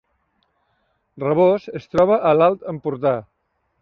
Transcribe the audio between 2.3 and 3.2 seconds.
a l’Alt Empordà